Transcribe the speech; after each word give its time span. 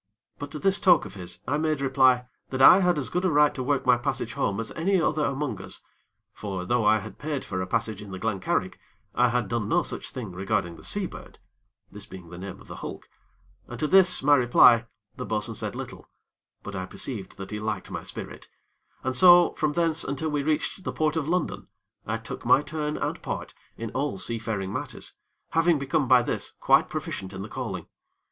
But 0.39 0.49
to 0.49 0.57
this 0.57 0.79
talk 0.79 1.05
of 1.05 1.13
his, 1.13 1.41
I 1.47 1.59
made 1.59 1.79
reply 1.79 2.25
that 2.49 2.59
I 2.59 2.79
had 2.79 2.97
as 2.97 3.07
good 3.09 3.23
a 3.23 3.29
right 3.29 3.53
to 3.53 3.61
work 3.61 3.85
my 3.85 3.97
passage 3.99 4.33
home 4.33 4.59
as 4.59 4.71
any 4.71 4.99
other 4.99 5.23
among 5.23 5.61
us; 5.61 5.83
for 6.33 6.65
though 6.65 6.83
I 6.83 6.97
had 6.97 7.19
paid 7.19 7.45
for 7.45 7.61
a 7.61 7.67
passage 7.67 8.01
in 8.01 8.09
the 8.09 8.17
Glen 8.17 8.39
Carrig, 8.39 8.79
I 9.13 9.29
had 9.29 9.47
done 9.47 9.69
no 9.69 9.83
such 9.83 10.09
thing 10.09 10.31
regarding 10.31 10.75
the 10.75 10.83
Seabird 10.83 11.37
this 11.91 12.07
being 12.07 12.29
the 12.31 12.39
name 12.39 12.59
of 12.59 12.65
the 12.67 12.77
hulk 12.77 13.07
and 13.67 13.79
to 13.79 13.85
this, 13.85 14.23
my 14.23 14.33
reply, 14.35 14.87
the 15.17 15.23
bo'sun 15.23 15.53
said 15.53 15.75
little; 15.75 16.09
but 16.63 16.75
I 16.75 16.87
perceived 16.87 17.37
that 17.37 17.51
he 17.51 17.59
liked 17.59 17.91
my 17.91 18.01
spirit, 18.01 18.47
and 19.03 19.15
so 19.15 19.51
from 19.53 19.73
thence 19.73 20.03
until 20.03 20.29
we 20.29 20.41
reached 20.41 20.83
the 20.83 20.91
Port 20.91 21.15
of 21.15 21.27
London, 21.27 21.67
I 22.07 22.17
took 22.17 22.43
my 22.43 22.63
turn 22.63 22.97
and 22.97 23.21
part 23.21 23.53
in 23.77 23.91
all 23.91 24.17
seafaring 24.17 24.73
matters, 24.73 25.13
having 25.51 25.77
become 25.77 26.07
by 26.07 26.23
this 26.23 26.53
quite 26.59 26.89
proficient 26.89 27.33
in 27.33 27.43
the 27.43 27.47
calling. 27.49 27.85